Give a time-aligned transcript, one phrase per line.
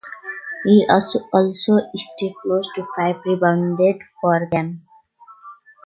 [0.65, 3.79] He also stayed close to five rebounds
[4.23, 4.81] per game.